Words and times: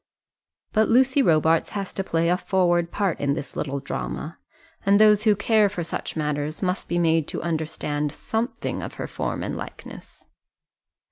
But 0.73 0.89
Lucy 0.89 1.21
Robarts 1.21 1.69
has 1.77 1.93
to 1.93 2.03
play 2.03 2.27
a 2.29 2.35
forward 2.35 2.89
part 2.91 3.19
in 3.19 3.35
this 3.35 3.55
little 3.55 3.79
drama, 3.79 4.39
and 4.83 4.99
those 4.99 5.25
who 5.25 5.35
care 5.35 5.69
for 5.69 5.83
such 5.83 6.15
matters 6.15 6.63
must 6.63 6.87
be 6.87 6.97
made 6.97 7.27
to 7.27 7.43
understand 7.43 8.11
something 8.11 8.81
of 8.81 8.95
her 8.95 9.05
form 9.05 9.43
and 9.43 9.55
likeness. 9.55 10.25